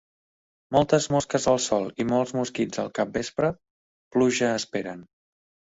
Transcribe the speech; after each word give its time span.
Moltes 0.75 1.07
mosques 1.15 1.45
al 1.51 1.61
sol 1.67 1.87
i 2.05 2.07
molts 2.13 2.33
mosquits 2.41 2.83
al 2.85 2.91
capvespre, 3.03 3.55
pluja 4.17 4.53
esperen. 4.65 5.11